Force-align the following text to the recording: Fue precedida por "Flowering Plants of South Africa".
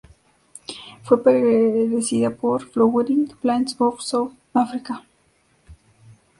Fue 1.03 1.21
precedida 1.23 2.31
por 2.31 2.65
"Flowering 2.67 3.27
Plants 3.39 3.75
of 3.77 4.01
South 4.01 4.31
Africa". 4.51 5.03